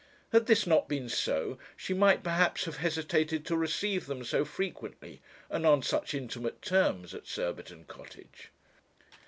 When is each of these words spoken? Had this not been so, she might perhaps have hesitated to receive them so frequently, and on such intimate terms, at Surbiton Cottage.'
Had 0.31 0.47
this 0.47 0.65
not 0.65 0.89
been 0.89 1.09
so, 1.09 1.59
she 1.77 1.93
might 1.93 2.23
perhaps 2.23 2.65
have 2.65 2.77
hesitated 2.77 3.45
to 3.45 3.55
receive 3.55 4.07
them 4.07 4.23
so 4.23 4.43
frequently, 4.43 5.21
and 5.47 5.63
on 5.63 5.83
such 5.83 6.15
intimate 6.15 6.59
terms, 6.63 7.13
at 7.13 7.27
Surbiton 7.27 7.85
Cottage.' 7.85 8.49